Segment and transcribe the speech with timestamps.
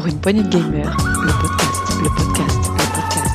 [0.00, 3.28] Pour une poignée de gamers, le podcast, le podcast, le podcast.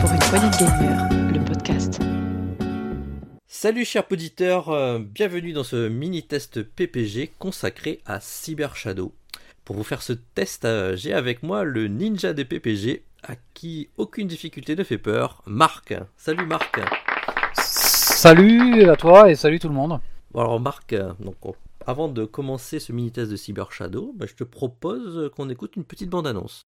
[0.00, 1.98] Pour une poignée de gamers, le podcast.
[3.48, 9.12] Salut chers auditeurs, euh, bienvenue dans ce mini-test PPG consacré à Cyber Shadow.
[9.64, 13.90] Pour vous faire ce test, euh, j'ai avec moi le ninja des PPG, à qui
[13.96, 15.94] aucune difficulté ne fait peur, Marc.
[16.16, 16.80] Salut Marc.
[17.54, 20.00] Salut à toi et salut tout le monde.
[20.32, 21.36] Bon alors Marc, euh, donc,
[21.86, 25.84] avant de commencer ce mini-test de Cyber Shadow, bah, je te propose qu'on écoute une
[25.84, 26.66] petite bande-annonce.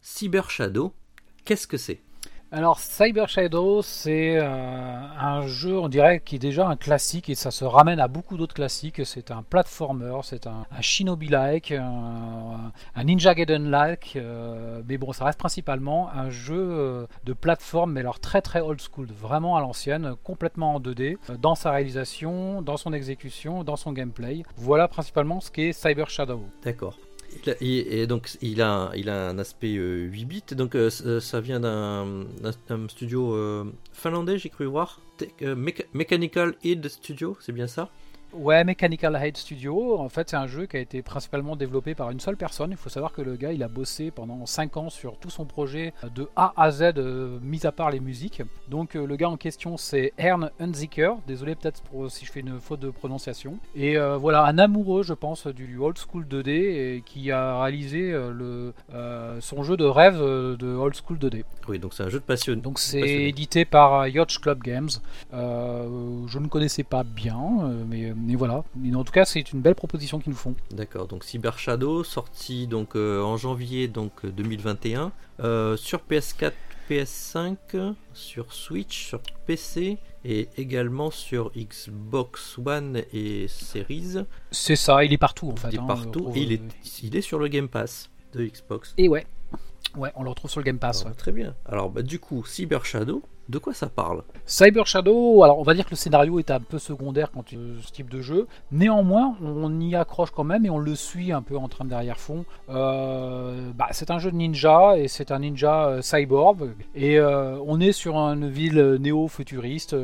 [0.00, 0.92] Cyber Shadow,
[1.44, 2.00] qu'est-ce que c'est?
[2.52, 7.34] Alors Cyber Shadow, c'est euh, un jeu, on dirait, qui est déjà un classique et
[7.34, 9.04] ça se ramène à beaucoup d'autres classiques.
[9.04, 15.24] C'est un platformer, c'est un, un Shinobi-like, un, un Ninja Gaiden-like, euh, mais bon, ça
[15.24, 19.60] reste principalement un jeu euh, de plateforme, mais alors très très old school, vraiment à
[19.60, 24.44] l'ancienne, complètement en 2D, euh, dans sa réalisation, dans son exécution, dans son gameplay.
[24.56, 26.44] Voilà principalement ce qu'est Cyber Shadow.
[26.62, 26.96] D'accord.
[27.44, 30.90] Il a- Et, donc il a, il a un aspect euh, 8 bits, donc euh,
[31.04, 32.26] euh, ça vient d'un
[32.88, 35.00] studio euh, finlandais, j'ai cru voir.
[35.42, 35.54] Euh,
[35.94, 37.90] Mechanical Head Studio, c'est bien ça?
[38.32, 42.10] Ouais, Mechanical Head Studio, en fait c'est un jeu qui a été principalement développé par
[42.10, 42.70] une seule personne.
[42.70, 45.44] Il faut savoir que le gars il a bossé pendant 5 ans sur tout son
[45.44, 48.42] projet de A à Z, euh, mis à part les musiques.
[48.68, 52.40] Donc euh, le gars en question c'est Ern Unziker, désolé peut-être pour si je fais
[52.40, 53.58] une faute de prononciation.
[53.74, 58.10] Et euh, voilà, un amoureux je pense du old school 2D et qui a réalisé
[58.10, 58.74] le,
[59.40, 61.44] son jeu de rêve de old school 2D.
[61.68, 62.56] Oui, donc c'est un jeu de passion.
[62.56, 64.90] Donc c'est édité par Yacht Club Games.
[65.32, 68.64] Je ne connaissais pas bien, mais, mais voilà.
[68.74, 70.54] Mais en tout cas, c'est une belle proposition qu'ils nous font.
[70.70, 76.52] D'accord, donc Cyber Shadow, sorti donc euh, en janvier donc euh, 2021 euh, sur PS4,
[76.88, 84.24] PS5, sur Switch, sur PC et également sur Xbox One et Series.
[84.50, 85.68] C'est ça, il est partout en fait.
[85.68, 88.10] il est hein, on partout et il est, euh, il est sur le Game Pass
[88.32, 88.94] de Xbox.
[88.98, 89.26] Et ouais.
[89.96, 91.02] Ouais, on le retrouve sur le Game Pass.
[91.02, 91.16] Alors, ouais.
[91.16, 91.54] Très bien.
[91.64, 94.22] Alors bah, du coup, Cyber Shadow, de quoi ça parle?
[94.44, 97.56] Cyber Shadow, alors on va dire que le scénario est un peu secondaire quand tu
[97.80, 98.46] ce type de jeu.
[98.72, 102.44] Néanmoins, on y accroche quand même et on le suit un peu en train d'arrière-fond.
[102.70, 106.70] Euh, bah, c'est un jeu de ninja et c'est un ninja euh, cyborg.
[106.94, 109.96] Et euh, on est sur une ville néo-futuriste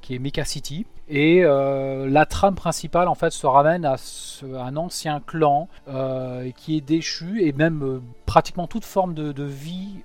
[0.00, 0.86] qui est Mecha City.
[1.08, 3.96] Et euh, la trame principale en fait se ramène à
[4.42, 9.98] un ancien clan euh, qui est déchu et même euh, pratiquement toute forme de, vie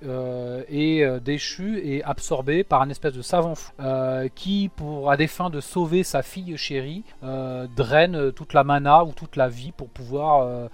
[0.68, 3.72] est déchue et absorbée par un espèce de savant fou
[4.34, 9.12] qui, pour à des fins de sauver sa fille chérie, draine toute la mana ou
[9.12, 10.68] toute la vie pour pouvoir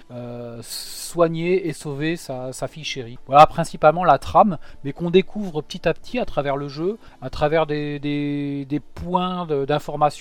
[0.61, 3.19] soigner et sauver sa, fille chérie.
[3.27, 7.31] Voilà principalement la trame, mais qu'on découvre petit à petit à travers le jeu, à
[7.31, 9.65] travers des, points de-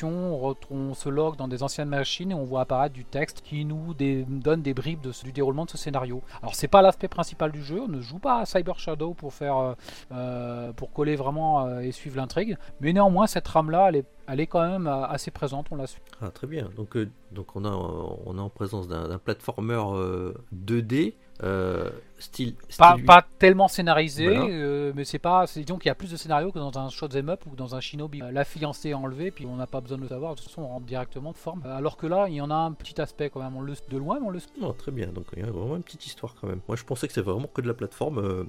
[0.04, 3.94] On, se log dans des anciennes machines et on voit apparaître du texte qui nous
[3.94, 6.22] donne des bribes du déroulement de ce scénario.
[6.42, 9.34] Alors c'est pas l'aspect principal du jeu, on ne joue pas à Cyber Shadow pour
[9.34, 9.74] faire euh,
[10.12, 14.06] euh, pour coller vraiment euh, et suivre l'intrigue, mais néanmoins cette trame là elle est,
[14.28, 16.02] elle est quand même euh, assez présente, on la suit.
[16.22, 16.70] Ah très bien.
[16.76, 21.14] Donc euh, donc on a on est en présence d'un platformer euh, 2D
[21.44, 24.46] euh, style, Pas, style pas tellement scénarisé, Voilà.
[24.46, 25.44] euh, mais c'est pas.
[25.54, 27.82] Disons qu'il y a plus de scénarios que dans un shoot'em up ou dans un
[27.82, 28.22] shinobi.
[28.22, 30.48] Euh, La fiancée est enlevée, puis on n'a pas besoin de le savoir, de toute
[30.48, 31.62] façon on rentre directement de forme.
[31.66, 33.74] Euh, Alors que là, il y en a un petit aspect quand même, on le
[33.90, 36.06] de loin, mais on le Non, très bien, donc il y a vraiment une petite
[36.06, 36.62] histoire quand même.
[36.70, 38.46] Moi je pensais que c'était vraiment que de la plateforme, euh,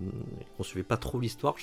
[0.60, 1.56] on suivait pas trop l'histoire.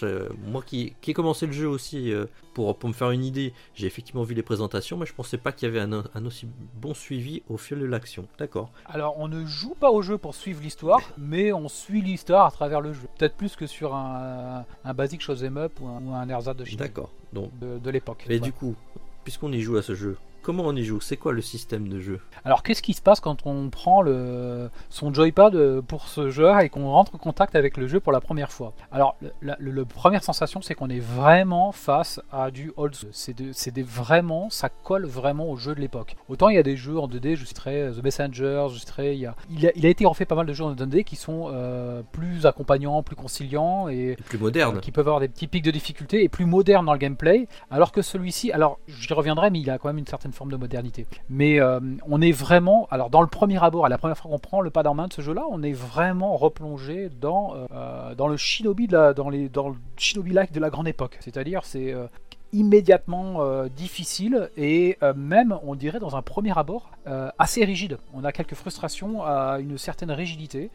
[0.46, 3.54] Moi qui, qui ai commencé le jeu aussi, euh, pour, pour me faire une idée,
[3.76, 6.48] j'ai effectivement vu les présentations, mais je pensais pas qu'il y avait un, un aussi
[6.76, 8.28] bon suivi au fil de l'action.
[8.38, 8.70] D'accord.
[8.86, 12.52] Alors, on ne joue pas au jeu pour suivre l'histoire, mais on suit l'histoire à
[12.52, 13.08] travers le jeu.
[13.18, 16.76] Peut-être plus que sur un, un basic shoot'em up ou un, ou un ersatz de,
[16.76, 17.10] D'accord.
[17.32, 18.26] Donc, de, de l'époque.
[18.28, 18.40] mais Ouais.
[18.40, 18.76] du coup,
[19.24, 21.02] puisqu'on y joue à ce jeu, comment on y joue?
[21.02, 22.20] C'est quoi le système de jeu?
[22.46, 26.52] Alors qu'est-ce qui se passe quand on prend le, son joypad euh, pour ce jeu
[26.62, 28.74] et qu'on rentre en contact avec le jeu pour la première fois?
[28.92, 33.10] Alors la, première sensation c'est qu'on est vraiment face à du old school.
[33.14, 36.16] C'est de- c'est des vraiment, ça colle vraiment au jeu de l'époque.
[36.30, 39.14] Autant il y a des jeux en 2D, je citerai euh, The Messenger, je citerai,
[39.14, 41.04] il, y a, il, a, il a été refait pas mal de jeux en 2D
[41.06, 44.78] qui sont euh, plus accompagnants, plus conciliants et Et plus moderne.
[44.78, 47.48] euh, qui peuvent avoir des petits pics de difficulté et plus modernes dans le gameplay,
[47.72, 50.58] alors que celui-ci, alors j'y reviendrai, mais il a quand même une certaine forme de
[50.58, 51.06] modernité.
[51.30, 54.40] Mais euh, on est vraiment, alors dans le premier abord, à la première fois qu'on
[54.40, 58.28] prend le pad en main de ce jeu-là, on est vraiment replongé dans euh, dans
[58.28, 61.18] le shinobi de dans dans le shinobi-like de la grande époque.
[61.22, 62.08] C'est-à-dire, c'est euh,
[62.54, 67.98] immédiatement euh, difficile et euh, même, on dirait, dans un premier abord, euh, assez rigide.
[68.14, 70.70] On a quelques frustrations à une certaine rigidité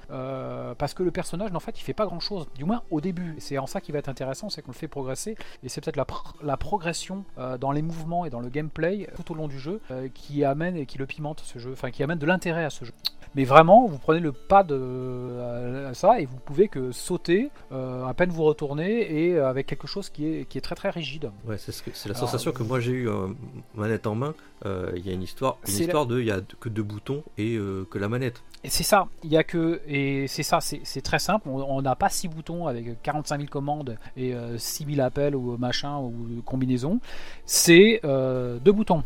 [0.79, 3.37] parce que le personnage, en fait, il fait pas grand chose, du moins au début.
[3.39, 5.97] C'est en ça qui va être intéressant, c'est qu'on le fait progresser et c'est peut-être
[5.97, 6.07] la,
[6.43, 7.25] la progression
[7.61, 9.81] dans les mouvements et dans le gameplay tout au long du jeu
[10.15, 12.85] qui amène et qui le pimente ce jeu, enfin qui amène de l'intérêt à ce
[12.85, 12.93] jeu.
[13.39, 18.05] Mais vraiment, vous prenez le pas de à ça et vous pouvez que sauter euh,
[18.05, 20.91] à peine vous retournez et euh, avec quelque chose qui est, qui est très très
[20.91, 21.31] rigide.
[21.47, 23.29] Ouais, c'est ce la Alors, sensation que moi j'ai eu euh,
[23.77, 24.35] manette en main.
[24.67, 26.83] Euh, Il y a une histoire, une la- histoire de il y a que deux
[26.83, 28.43] boutons et euh, que la manette.
[28.65, 31.49] Et c'est ça, il y a que et c'est ça, c'est très simple.
[31.49, 35.57] On n'a pas six boutons avec 45 000 commandes et euh, 6 000 appels ou
[35.59, 36.99] machin ou combinaisons.
[37.47, 39.05] C'est euh, deux boutons.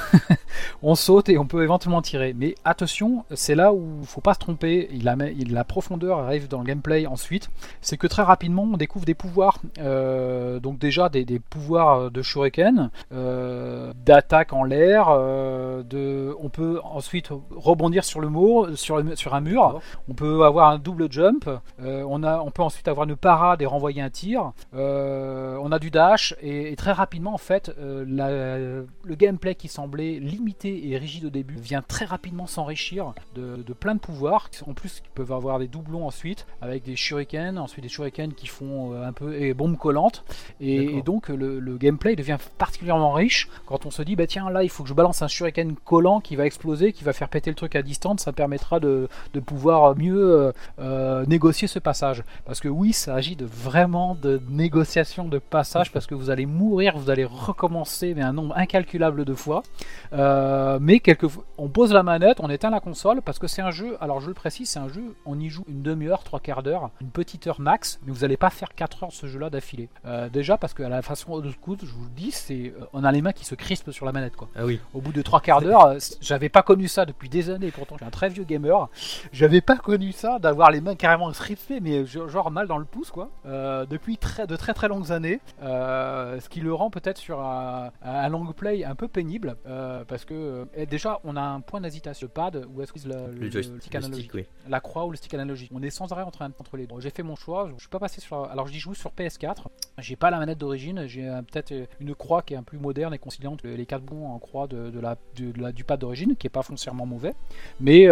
[0.82, 2.34] on saute et on peut éventuellement tirer.
[2.36, 4.88] Mais attention, c'est là où il faut pas se tromper.
[4.92, 7.50] Il a, il- la profondeur arrive dans le gameplay ensuite.
[7.80, 9.58] C'est que très rapidement, on découvre des pouvoirs.
[9.78, 15.06] Euh, donc déjà des, des pouvoirs de shuriken, euh, d'attaque en l'air.
[15.10, 19.80] euh, de, on peut ensuite rebondir sur le mur, sur, le- sur un mur.
[20.08, 21.48] On peut avoir un double jump.
[21.80, 24.52] on, a, on peut ensuite avoir une parade et renvoyer un tir.
[24.72, 27.72] On a du dash et, et très rapidement en fait,
[28.06, 33.64] la- le gameplay qui semblait limité et rigide au début vient très rapidement s'enrichir de,
[33.66, 34.48] de plein de pouvoirs.
[34.68, 38.46] En plus, qui peuvent avoir des doublons ensuite avec des shurikens, ensuite des shurikens qui
[38.46, 40.24] font euh, un peu et bombes collantes.
[40.60, 44.62] Et, donc le, le gameplay devient particulièrement riche quand on se dit bah tiens là
[44.62, 47.50] il faut que je balance un shuriken collant qui va exploser, qui va faire péter
[47.50, 52.22] le truc à distance, ça permettra de, de pouvoir mieux euh, euh, négocier ce passage.
[52.44, 56.46] Parce que oui, ça agit de vraiment de négociation de passage parce que vous allez
[56.46, 59.64] mourir, vous allez recommencer mais un nombre incalculable de fois.
[60.12, 63.70] Euh, mais quelquefois, on pose la manette, on éteint la console parce que c'est un
[63.70, 63.96] jeu.
[64.00, 65.14] Alors je le précise, c'est un jeu.
[65.26, 68.36] On y joue une demi-heure, trois quarts d'heure, une petite heure max, mais vous n'allez
[68.36, 69.88] pas faire 4 heures ce jeu-là d'affilée.
[70.04, 72.84] Euh, déjà parce que à la façon de scout, je vous le dis, c'est euh,
[72.92, 74.48] on a les mains qui se crispent sur la manette quoi.
[74.56, 74.80] Ah oui.
[74.94, 77.70] Au bout de trois quarts d'heure, j'avais pas connu ça depuis des années.
[77.70, 78.88] Pourtant, je suis un très vieux gamer.
[79.32, 83.10] J'avais pas connu ça d'avoir les mains carrément crispées, mais genre mal dans le pouce,
[83.10, 83.30] quoi.
[83.46, 85.40] euh, depuis très, de très très longues années.
[85.62, 90.24] Ce qui le rend peut-être sur un, un long play un peu pénible, euh, parce
[90.24, 92.26] que euh, déjà, on a un point d'hésitation.
[92.26, 94.46] Le pad ou est-ce que le, Le, le joystick, stick analogique stick, oui.
[94.68, 95.70] la croix ou le stick analogique.
[95.74, 97.00] On est sans arrêt entre, entre les deux.
[97.00, 97.70] J'ai fait mon choix.
[97.74, 98.44] Je suis pas passé sur.
[98.44, 99.64] Alors j'y joue sur PS4.
[99.98, 101.06] J'ai pas la manette d'origine.
[101.06, 103.62] J'ai euh, peut-être une croix qui est un peu moderne et conciliante.
[103.64, 106.46] Les quatre boutons en croix de, de la, de, de la- du pad d'origine, qui
[106.46, 107.34] est pas foncièrement mauvais.
[107.80, 108.06] Mais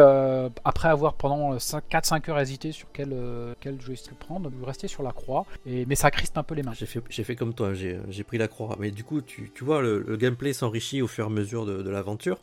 [0.65, 3.15] après avoir pendant 4-5 heures hésité sur quel,
[3.61, 5.45] quel joystick prendre, je restais sur la croix.
[5.67, 6.73] Et, mais ça crispe un peu les mains.
[6.75, 8.77] J'ai fait, fait comme toi, j'ai j'ai pris la croix.
[8.79, 11.67] Mais du coup, tu, tu vois, le, le gameplay s'enrichit au fur et à mesure
[11.67, 12.39] de, de l'aventure.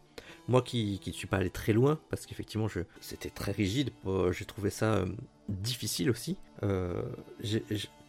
[0.48, 4.32] Moi qui ne suis pas allé très loin, parce qu'effectivement, je- c'était très rigide, euh,
[4.32, 5.06] j'ai trouvé ça euh,
[5.50, 6.38] difficile aussi.
[6.64, 7.04] Euh,
[7.42, 7.64] j'ai-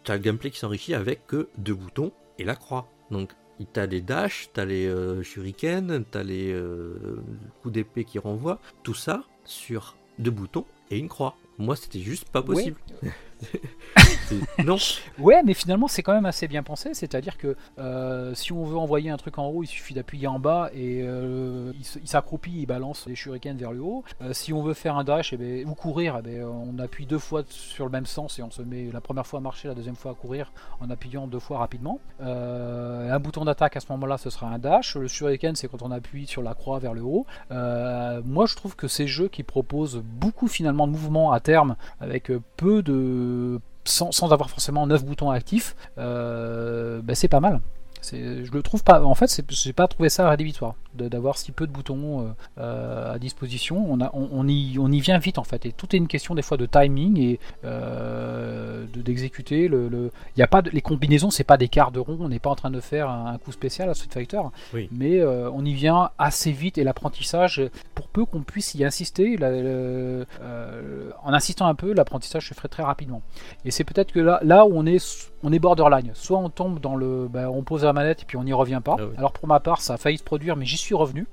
[0.05, 2.89] T'as le gameplay qui s'enrichit avec que deux boutons et la croix.
[3.11, 3.33] Donc,
[3.73, 7.21] t'as les dash, t'as les euh, shurikens, t'as les euh,
[7.61, 8.59] coups d'épée qui renvoient.
[8.85, 11.37] Tout ça sur deux boutons et une croix.
[11.59, 12.81] Moi, c'était juste pas possible.
[14.65, 14.77] non,
[15.19, 16.95] Ouais, mais finalement, c'est quand même assez bien pensé.
[16.95, 20.39] C'est-à-dire que euh, si on veut envoyer un truc en haut, il suffit d'appuyer en
[20.39, 24.05] bas et euh, il s'accroupit, il balance les shurikens vers le haut.
[24.23, 27.07] Euh, si on veut faire un dash eh ben, ou courir, eh ben, on appuie
[27.07, 29.69] deux fois sur le même sens et on se met la première fois à marcher,
[29.69, 32.01] la deuxième fois à courir en appuyant deux fois rapidement.
[32.21, 34.97] Un bouton d'attaque à ce moment-là, ce sera un dash.
[34.97, 37.27] Le shuriken, c'est quand on appuie sur la croix vers le haut.
[37.51, 42.31] Moi, je trouve que ces jeux qui proposent beaucoup finalement de mouvements à terme avec
[42.57, 43.28] peu de
[43.85, 47.61] sans, avoir forcément 9 boutons actifs, euh, bah, c'est pas mal.
[48.03, 49.03] Je le trouve pas.
[49.03, 52.29] En fait, j'ai pas trouvé ça rédhibitoire d'avoir si peu de boutons euh,
[52.59, 53.87] euh, à disposition.
[53.91, 56.09] On, a, on, on y, on y vient vite en fait, et tout est une
[56.09, 59.69] question des fois de timing et euh, de- d'exécuter.
[59.69, 62.17] le, le- Il y a pas de- les combinaisons, c'est pas des quarts de rond.
[62.21, 64.41] On n'est pas en train de faire un, un coup spécial à Street Fighter,
[64.75, 64.89] Oui.
[64.93, 67.63] mais euh, on y vient assez vite et l'apprentissage,
[67.95, 70.27] pour peu qu'on puisse y insister, la- le-
[71.25, 73.23] en insistant un peu, l'apprentissage se ferait très rapidement.
[73.65, 76.11] Et c'est peut-être que là, là où on est, on est borderline.
[76.15, 78.81] Soit on tombe dans le, bah, on pose la manette et puis on n'y revient
[78.85, 78.97] pas.
[78.99, 79.15] Ah oui.
[79.19, 81.27] Alors pour ma part, ça a failli se produire, mais j'y suis revenu.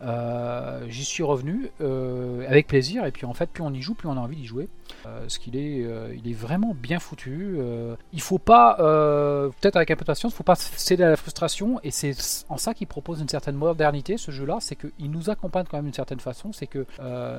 [0.00, 3.04] Euh, j'y suis revenu euh, avec plaisir.
[3.04, 4.68] Et puis en fait plus on y joue plus on a envie d'y jouer.
[5.06, 7.58] Euh, ce qu'il est il est vraiment bien foutu.
[8.12, 8.76] Il faut pas
[9.60, 11.80] peut-être avec un peu de patience faut pas céder à la frustration.
[11.82, 12.14] Et c'est
[12.48, 15.78] en ça qu'il propose une certaine modernité ce jeu là c'est qu'il nous accompagne quand
[15.78, 16.52] même d'une certaine façon.
[16.52, 16.86] C'est que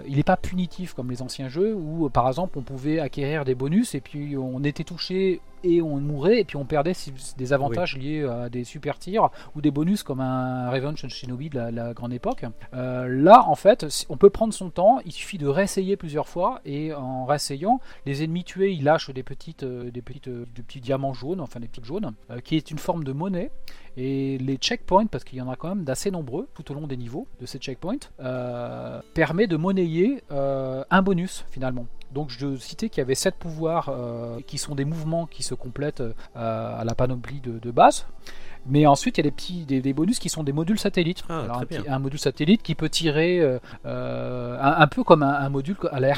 [0.07, 3.55] il n'est pas punitif comme les anciens jeux où par exemple on pouvait acquérir des
[3.55, 6.93] bonus et puis on était touché et on mourait et puis on perdait
[7.37, 11.59] des avantages liés à des super tirs ou des bonus comme un Revenge Shinobi de
[11.59, 12.45] la, grande époque.
[12.73, 16.61] Euh, là, en fait, on peut prendre son temps, il suffit de réessayer plusieurs fois
[16.65, 20.63] et en réessayant, les ennemis tués, ils lâchent des petites, euh, des petites, euh, des
[20.63, 22.13] petits diamants jaunes, enfin des petites jaunes,
[22.43, 23.51] qui est une forme de monnaie.
[23.97, 26.87] Et les checkpoints, parce qu'il y en a quand même d'assez nombreux tout au long
[26.87, 27.97] des niveaux de ces checkpoints,
[29.13, 31.85] permet de monnayer un bonus finalement.
[32.13, 35.53] Donc je citais qu'il y avait sept pouvoirs euh, qui sont des mouvements qui se
[35.53, 38.05] complètent euh, à la panoplie de, base.
[38.65, 41.23] Mais ensuite, il y a des petits des, bonus qui sont des modules satellites.
[41.29, 46.09] Ah, un, module satellite qui peut tirer euh, un, peu comme un, module à la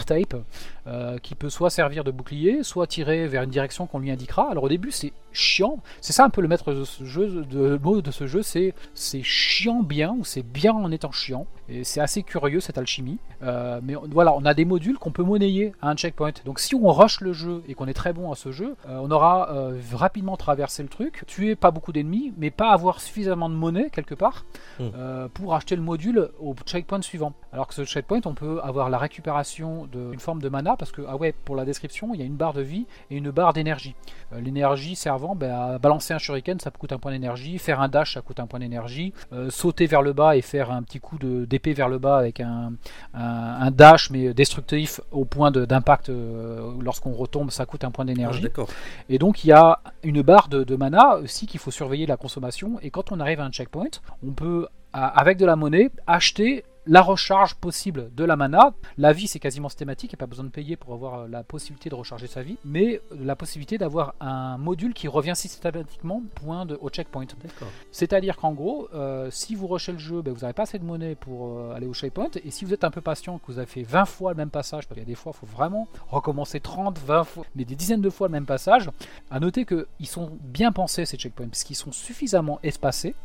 [0.85, 4.49] R-Type, qui peut soit servir de bouclier, soit tirer vers une direction qu'on lui indiquera.
[4.49, 5.79] Alors au début, c'est chiant.
[6.01, 8.73] C'est ça un peu le maître de ce jeu, de mot de ce jeu, c'est
[8.93, 11.47] c'est chiant bien ou c'est bien en étant chiant.
[11.69, 13.17] Et c'est assez curieux cette alchimie.
[13.43, 16.33] Euh, mais voilà, on a des modules qu'on peut monnayer à un checkpoint.
[16.45, 18.99] Donc si on rush le jeu et qu'on est très bon à ce jeu, euh,
[19.01, 23.49] on aura euh, rapidement traversé le truc, tuer pas beaucoup d'ennemis, mais pas avoir suffisamment
[23.49, 24.45] de monnaie quelque part
[24.79, 24.89] hmm.
[25.33, 27.33] pour acheter le module au checkpoint suivant.
[27.53, 31.01] Alors que ce checkpoint, on peut avoir la récupération d'une forme de mana parce que
[31.07, 33.53] ah ouais, pour la description, il y a une barre de vie et une barre
[33.53, 33.95] d'énergie.
[34.31, 38.13] L'énergie servant ben, à balancer un shuriken, ça coûte un point d'énergie, faire un dash,
[38.13, 39.13] ça coûte un point d'énergie,
[39.49, 42.71] sauter vers le bas et faire un petit coup d'épée vers le bas avec un,
[43.71, 48.47] dash mais destructif au point d'impact euh, lorsqu'on retombe, ça coûte un point d'énergie.
[48.57, 48.63] Ah,
[49.09, 52.17] et donc il y a une barre de, de mana aussi qu'il faut surveiller la
[52.17, 52.79] consommation.
[52.81, 53.89] Et quand on arrive à un checkpoint,
[54.25, 58.73] on peut avec de la monnaie acheter la recharge possible de la mana.
[58.97, 61.27] La vie, c'est quasiment systématique, il n'y a pas besoin de payer pour avoir euh,
[61.27, 66.23] la possibilité de recharger sa vie, mais la possibilité d'avoir un module qui revient systématiquement
[66.35, 67.25] point de, au checkpoint.
[67.91, 70.83] C'est-à-dire qu'en gros, euh, si vous rushez le jeu, ben, vous n'avez pas assez de
[70.83, 73.59] monnaie pour euh, aller au checkpoint, et si vous êtes un peu patient, que vous
[73.59, 75.55] avez fait 20 fois le même passage, parce qu'il y a des fois, il faut
[75.55, 78.89] vraiment recommencer 30, 20 fois, mais des dizaines de fois le même passage,
[79.29, 83.15] à noter qu'ils sont bien pensés ces checkpoints, puisqu'ils sont suffisamment espacés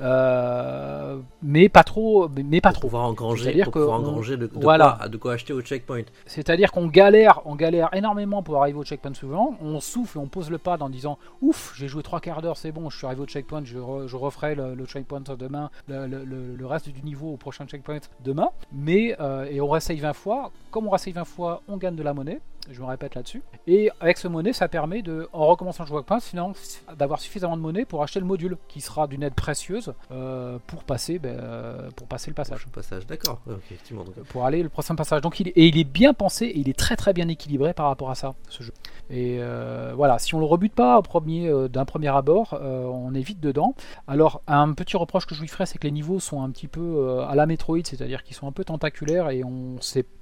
[0.00, 2.88] euh, mais pas trop, mais pas pour trop.
[2.88, 4.96] Pouvoir engranger, pour pouvoir engranger de, voilà.
[4.98, 6.04] quoi, de quoi acheter au checkpoint.
[6.26, 9.56] C'est-à-dire qu'on galère, on galère énormément pour arriver au checkpoint suivant.
[9.60, 12.56] On souffle et on pose le pad en disant ouf, j'ai joué trois quarts d'heure,
[12.56, 16.66] c'est bon, je suis arrivé au checkpoint, je, je referai le, checkpoint demain, le, le,
[16.66, 18.50] reste du niveau au prochain checkpoint demain.
[18.72, 20.50] Mais euh, et on réessaye 20 fois.
[20.70, 22.40] Comme on réessaye 20 fois, on gagne de la monnaie
[22.70, 23.42] je me répète là-dessus.
[23.66, 26.52] Et avec ce monnaie, ça permet de, en recommençant le point, sinon
[26.96, 30.84] d'avoir suffisamment de monnaie pour acheter le module, qui sera d'une aide précieuse euh, pour
[30.84, 32.64] passer, ben, euh, pour passer le passage.
[32.66, 33.40] Le passage, d'accord.
[33.48, 34.04] effectivement.
[34.28, 35.20] Pour aller le prochain passage.
[35.20, 37.72] Donc il est, et il est bien pensé, et il est très très bien équilibré
[37.72, 38.72] par rapport à ça, ce jeu.
[39.10, 43.22] Et euh, voilà, si on le rebute pas au premier, d'un premier abord, on est
[43.22, 43.74] vite dedans.
[44.06, 46.68] Alors un petit reproche que je lui ferais, c'est que les niveaux sont un petit
[46.68, 49.76] peu à la Metroid, c'est-à-dire qu'ils sont un peu tentaculaires et on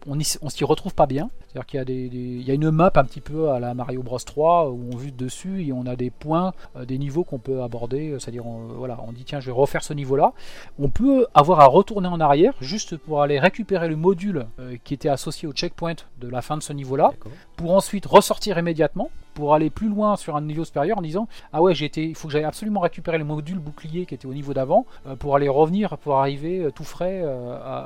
[0.06, 1.30] on, on s'y retrouve pas bien.
[1.46, 3.74] C'est-à-dire qu'il y a des il y a une map un petit peu à la
[3.74, 7.24] Mario Bros 3 où on vue dessus et on a des points, euh, des niveaux
[7.24, 8.10] qu'on peut aborder.
[8.10, 10.32] Euh, c'est-à-dire, on, voilà, on dit tiens, je vais refaire ce niveau-là.
[10.78, 14.94] On peut avoir à retourner en arrière juste pour aller récupérer le module euh, qui
[14.94, 17.12] était associé au checkpoint de la fin de ce niveau-là,
[17.56, 21.62] pour ensuite ressortir immédiatement pour aller plus loin sur un niveau supérieur en disant ah
[21.62, 24.54] ouais été il faut que j'aille absolument récupérer le module bouclier qui était au niveau
[24.54, 24.86] d'avant
[25.18, 27.22] pour aller revenir pour arriver tout frais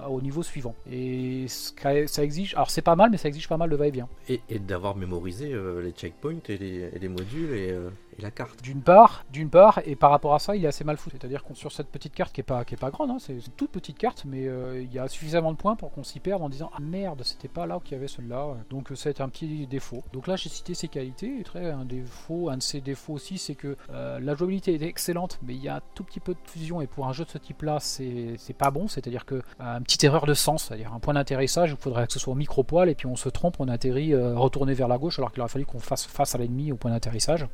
[0.09, 0.75] au niveau suivant.
[0.91, 4.09] Et ça exige alors c'est pas mal mais ça exige pas mal de va-et-vient.
[4.29, 7.75] Et, d'avoir mémorisé euh, les checkpoints et les, modules et,
[8.25, 8.63] euh, carte.
[8.63, 11.17] D'une part, d'une part, et par rapport à ça, il est assez mal foutu.
[11.21, 13.35] C'est-à-dire qu'on sur cette petite carte qui est pas, qui est pas grande, hein, c'est
[13.35, 16.21] une toute petite carte, mais euh, il y a suffisamment de points pour qu'on s'y
[16.21, 18.57] perde en disant ah merde, c'était pas là qu'il y avait celui-là.
[18.71, 20.03] Donc ça un petit défaut.
[20.13, 21.41] Donc là, j'ai cité ses qualités.
[21.41, 25.39] Et très un défaut, un de ses défauts aussi, c'est que la jouabilité est excellente,
[25.43, 27.31] mais il y a un tout petit peu de fusion et pour un jeu de
[27.31, 28.89] ce type-là, c'est pas bon.
[28.89, 32.19] C'est-à-dire que une petite erreur de sens, c'est-à-dire un point d'atterrissage, il faudrait que ce
[32.19, 35.33] soit au micro-poil et puis on se trompe, on atterrit retourné vers la gauche alors
[35.33, 37.47] qu'il aurait fallu qu'on fasse face à l'ennemi au point d'atterrissage.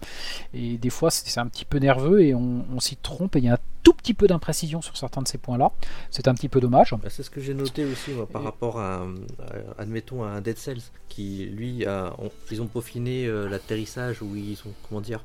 [0.56, 3.48] Et des fois, c'est un petit peu nerveux et on, s'y trompe et il y
[3.48, 5.70] a un tout petit peu d'imprécision sur certains de ces points-là.
[6.10, 6.92] C'est un petit peu dommage.
[6.92, 9.06] Bah, c'est ce que j'ai noté aussi par rapport à,
[9.78, 11.84] admettons, à un Dead Cells qui, lui,
[12.50, 15.24] ils ont peaufiné euh, l'atterrissage ou ils ont, comment dire,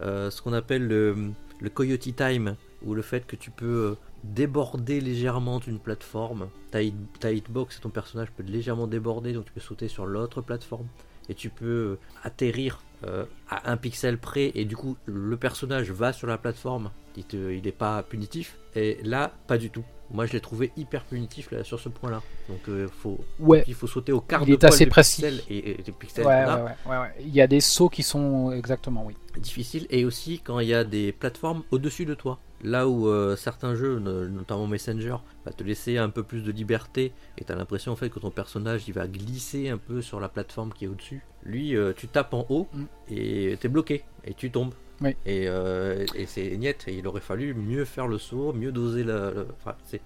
[0.00, 3.94] euh, ce qu'on appelle le, le Coyote Time ou le fait que tu peux euh,
[4.24, 6.48] déborder légèrement d'une plateforme.
[6.70, 10.86] Ta, hitbox et ton personnage peut légèrement déborder, donc tu peux sauter sur l'autre plateforme.
[11.28, 16.12] Et tu peux atterrir euh, à un pixel près et du coup le personnage va
[16.12, 18.58] sur la plateforme, il te- il n'est pas punitif.
[18.76, 19.84] Et là, pas du tout.
[20.12, 22.20] Moi, je l'ai trouvé hyper punitif là, sur ce point-là.
[22.48, 23.64] Donc, euh, faut, Ouais.
[23.68, 25.22] il faut sauter au quart Il de est assez de précis.
[25.22, 27.08] pixels et, et des pixels Ouais, ouais.
[27.20, 29.14] Il y a des sauts qui sont exactement, oui.
[29.38, 29.86] difficile.
[29.90, 32.38] Et aussi quand il y a des plateformes au-dessus de toi.
[32.62, 36.52] Là où euh, certains jeux, no- notamment Messenger, va te laisser un peu plus de
[36.52, 40.02] liberté et tu as l'impression en fait que ton personnage il va glisser un peu
[40.02, 41.22] sur la plateforme qui est au-dessus.
[41.42, 42.84] Lui, euh, tu tapes en haut Mm.
[43.08, 44.74] et t'es bloqué et tu tombes.
[45.02, 45.16] Oui.
[45.24, 49.02] Et, euh, et c'est net, et il aurait fallu mieux faire le saut, mieux doser
[49.02, 50.00] le- enfin, c'est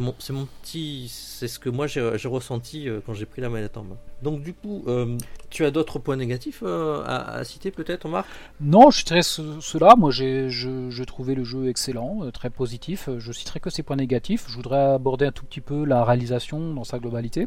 [0.00, 1.06] mon, c'est mon petit.
[1.08, 3.96] C'est ce que moi j'ai j'ai ressenti euh, quand j'ai pris la manette en main.
[4.22, 5.18] Donc, du coup, euh,
[5.50, 8.26] tu as d'autres points négatifs euh, à, à citer peut-être, Marc
[8.60, 9.94] Non, je citerai ce- cela.
[9.96, 13.08] Moi, j'ai je, je trouvais le jeu excellent, très positif.
[13.18, 14.46] Je citerai que ses points négatifs.
[14.48, 17.46] Je voudrais aborder un tout petit peu la réalisation dans sa globalité,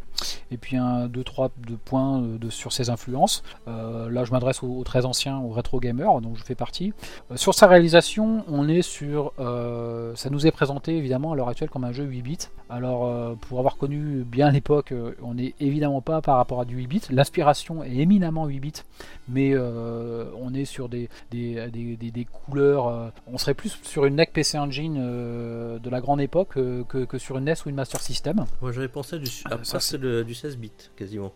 [0.52, 3.44] et puis un, deux, trois de points de, sur ses influences.
[3.66, 6.77] Là, je m'adresse aux, aux très anciens, aux rétro gamers, dont je fais partie.
[7.32, 9.34] Euh, sur sa réalisation, on est sur.
[9.40, 12.38] euh, ça nous est présenté évidemment à l'heure actuelle comme un jeu 8 bits.
[12.70, 16.76] Alors, euh, pour avoir connu bien l'époque, on n'est évidemment pas par rapport à du
[16.78, 17.02] 8 bits.
[17.10, 18.74] L'inspiration est éminemment 8 bits,
[19.30, 22.88] mais euh, on est sur des, des, des, des- des couleurs.
[22.88, 26.84] euh, on serait plus sur une NEC PC Engine euh, de la grande époque euh,
[26.84, 28.46] que, que sur une NES ou une Master System.
[28.62, 31.32] Moi j'avais pensé à du, Ah, à ça, partir c'est- de- du 16 bits quasiment.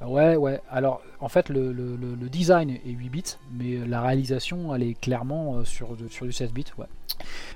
[0.00, 0.60] Ouais, ouais.
[0.70, 4.82] Alors, en fait, le, le- le- le design est 8 bits, mais la réalisation, elle
[4.84, 6.86] est clairement euh, sur, de- sur du 16 bits, ouais.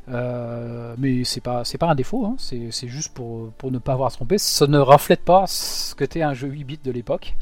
[0.09, 2.35] Euh, mais c'est pas, c'est pas un défaut, hein.
[2.39, 4.39] c'est c'est juste pour, pour ne pas avoir à se tromper.
[4.39, 7.37] Ça ne reflète pas ce que était un jeu 8 bits de l'époque.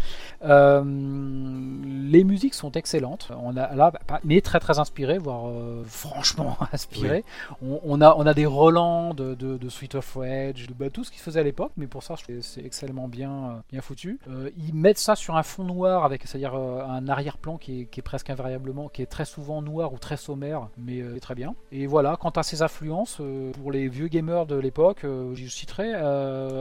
[0.44, 5.82] Euh, les musiques sont excellentes, on a là, pas- mais très très inspirées, voire euh,
[5.86, 7.24] franchement inspirées.
[7.62, 11.04] On, on a, on a des relents de, de, de Sweet of de bah, tout
[11.04, 14.18] ce qui se faisait à l'époque, mais pour ça, c'est excellemment bien, euh, bien foutu.
[14.66, 18.02] Ils mettent ça sur un fond noir, avec c'est-à-dire euh, un arrière-plan qui qui est
[18.02, 21.54] presque invariablement, qui est très souvent noir ou très sommaire, mais euh, très bien.
[21.72, 25.46] Et voilà, quant à ses influences, euh, pour les vieux gamers de l'époque, euh, je
[25.46, 25.92] citerai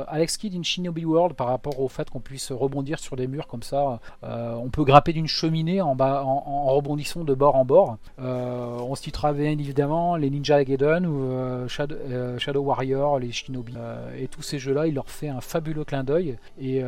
[0.07, 3.47] Alex Kidd in Shinobi World par rapport au fait qu'on puisse rebondir sur des murs
[3.47, 3.99] comme ça.
[4.23, 7.97] On peut grimper d'une cheminée en, bas, en, rebondissant de bord en bord.
[8.17, 11.95] On citera bien évidemment les Ninja Gaiden ou Shadow,
[12.37, 13.73] Shadow Warrior, les Shinobi.
[14.17, 16.37] Et tous ces jeux-là, il leur fait un fabuleux clin d'œil.
[16.59, 16.81] Et,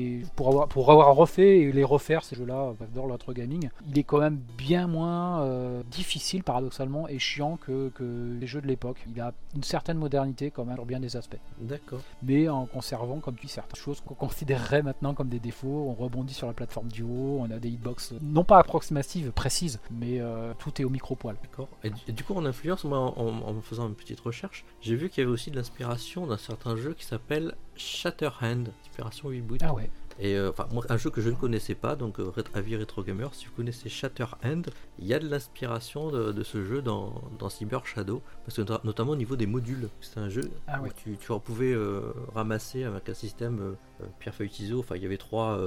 [0.00, 3.98] et pour, avoir, pour avoir refait et les refaire, ces jeux-là, dans l'autre gaming, il
[3.98, 8.66] est quand même bien moins euh, difficile, paradoxalement, et chiant que, que les jeux de
[8.66, 8.98] l'époque.
[9.14, 12.00] Il a une certaine modernité quand même sur bien des aspects D'accord.
[12.22, 15.86] mais en conservant comme tu dis certaines choses qu'on considérerait maintenant comme des défauts.
[15.88, 19.80] On rebondit sur la plateforme du haut, on a des hitbox non pas approximatives, précises,
[19.90, 21.36] mais euh, tout est au micro-poil.
[21.42, 21.68] D'accord.
[21.84, 25.08] Et, et du coup, en influence, moi, en, en faisant une petite recherche, j'ai vu
[25.08, 29.58] qu'il y avait aussi de l'inspiration d'un certain jeu qui s'appelle Shatterhand, inspiration 8 bits.
[29.62, 29.90] Ah ouais.
[30.22, 33.32] Et euh, enfin, un jeu que je ne connaissais pas, donc euh, avis Retro Gamer,
[33.34, 34.62] si vous connaissez Shatterhand,
[34.98, 38.60] il y a de l'inspiration de, de ce jeu dans, dans Cyber Shadow, parce que
[38.62, 39.88] nota- notamment au niveau des modules.
[40.02, 40.90] C'est un jeu Ah où ouais.
[40.94, 43.60] tu, tu pouvais euh, ramasser avec un système
[44.02, 44.80] euh, pierre feuille ciseaux.
[44.80, 45.58] Enfin, il y avait trois,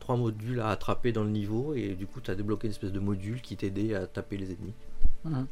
[0.00, 2.92] trois modules à attraper dans le niveau, et du coup, tu as débloqué une espèce
[2.92, 4.74] de module qui t'aidait à taper les ennemis.
[5.24, 5.46] Mhm.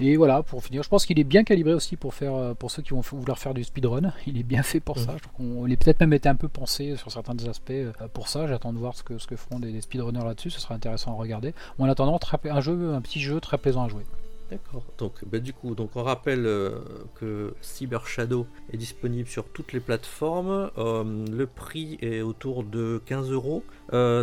[0.00, 2.70] Et voilà, pour finir, je pense qu'il est bien calibré aussi pour faire, euh, pour
[2.70, 4.12] ceux qui vont vouloir faire du speedrun.
[4.26, 5.04] Il est bien fait pour Mhm.
[5.04, 5.14] ça.
[5.16, 7.70] Je trouve qu'on il est peut-être même été un peu pensé sur certains des aspects
[7.70, 8.46] euh, pour ça.
[8.46, 10.50] J'attends de voir ce que, ce que feront des, des speedrunners là-dessus.
[10.50, 11.54] Ce sera intéressant à regarder.
[11.78, 14.04] Bon, en attendant, un jeu, un petit jeu très plaisant à jouer.
[14.50, 14.82] D'accord.
[14.98, 16.80] Donc, bah, du coup, donc on rappelle euh,
[17.14, 20.70] que Cyber Shadow est disponible sur toutes les plateformes.
[20.78, 23.62] Euh, le prix est autour de 15 euros.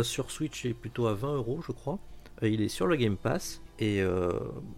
[0.02, 1.98] Sur Switch, il est plutôt à 20 euros, je crois.
[2.42, 3.62] Il est sur le Game Pass.
[3.78, 4.32] Et euh,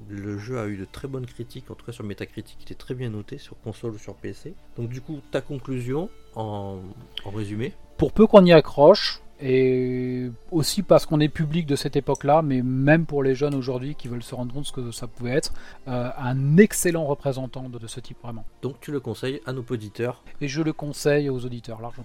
[0.09, 2.77] le jeu a eu de très bonnes critiques, en tout cas sur Metacritic, il est
[2.77, 4.55] très bien noté sur console ou sur PC.
[4.77, 6.81] Donc du coup, ta conclusion en,
[7.25, 7.73] en résumé?
[7.97, 12.63] Pour peu qu'on y accroche, et aussi parce qu'on est public de cette époque-là, mais
[12.63, 15.33] même pour les jeunes aujourd'hui qui veulent se rendre compte de ce que ça pouvait
[15.33, 15.53] être,
[15.89, 18.45] euh, un excellent représentant de, de ce type vraiment.
[18.63, 22.05] Donc tu le conseilles à nos auditeurs, Et je le conseille aux auditeurs largement.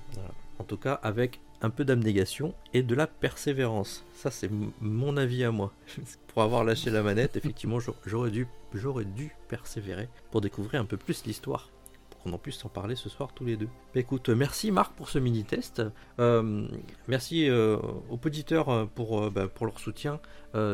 [0.60, 4.06] en tout cas avec un peu d'abnégation et de la persévérance.
[4.14, 4.50] Ça c'est
[4.82, 5.74] mon avis à moi.
[6.28, 10.86] pour avoir lâché la manette, effectivement j'au- j'aurais dû, j'aurais dû persévérer pour découvrir un
[10.86, 11.70] peu plus l'histoire.
[12.10, 13.68] Pour qu'on en puisse en parler ce soir tous les deux.
[13.94, 15.82] Bah, écoute, merci Marc pour ce mini-test.
[16.20, 16.68] Euh,
[17.08, 17.78] merci euh,
[18.10, 20.20] aux auditeurs euh, pour, bah, pour leur soutien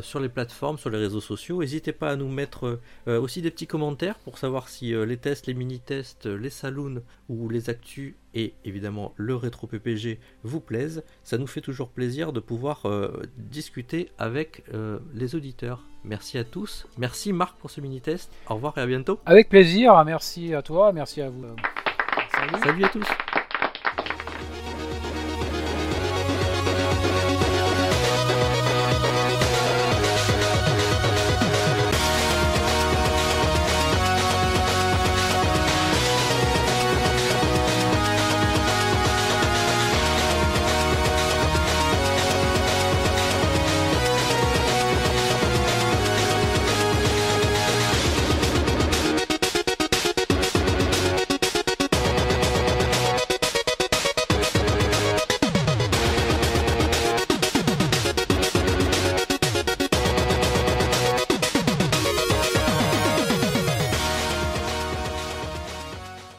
[0.03, 1.61] sur les plateformes, sur les réseaux sociaux.
[1.61, 5.55] N'hésitez pas à nous mettre aussi des petits commentaires pour savoir si les tests, les
[5.55, 11.03] mini-tests, les saloons ou les actus et évidemment le rétro PPG vous plaisent.
[11.23, 15.85] Ça nous fait toujours plaisir de pouvoir euh, discuter avec euh, les auditeurs.
[16.03, 16.87] Merci à tous.
[16.97, 18.31] Merci Marc pour ce mini-test.
[18.49, 19.19] Au revoir et à bientôt.
[19.25, 21.45] Avec plaisir, merci à toi, merci à vous.
[22.31, 22.63] Salut.
[22.63, 23.07] Salut à tous.